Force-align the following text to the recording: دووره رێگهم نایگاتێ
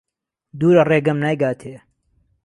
دووره 0.59 0.83
رێگهم 0.89 1.17
نایگاتێ 1.25 1.75